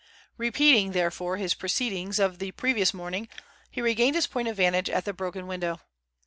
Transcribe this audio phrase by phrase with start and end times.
[0.35, 3.27] Repeating, therefore, his proceedings of the previous morning,
[3.69, 5.79] he regained his point of vantage at the broken window.